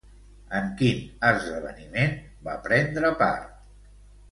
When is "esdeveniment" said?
1.33-2.17